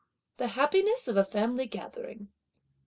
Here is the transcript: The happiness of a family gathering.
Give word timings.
The 0.37 0.47
happiness 0.57 1.07
of 1.07 1.15
a 1.15 1.23
family 1.23 1.67
gathering. 1.67 2.29